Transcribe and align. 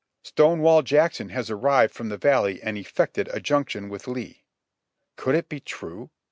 "Stonewall 0.23 0.81
Jackson 0.81 1.29
has 1.29 1.51
arrived 1.51 1.93
from 1.93 2.09
the 2.09 2.17
Valley 2.17 2.59
and 2.63 2.75
eft'ected 2.75 3.31
a 3.31 3.39
junction 3.39 3.87
with 3.87 4.07
Lee." 4.07 4.45
Could 5.15 5.35
it 5.35 5.47
be 5.47 5.59
true? 5.59 6.09